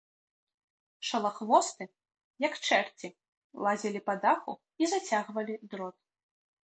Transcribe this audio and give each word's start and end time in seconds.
Шалахвосты, 1.09 1.85
як 2.47 2.53
чэрці, 2.67 3.07
лазілі 3.65 4.01
па 4.07 4.15
даху 4.23 4.53
і 4.85 4.89
зацягвалі 4.93 5.59
дрот. 5.75 5.97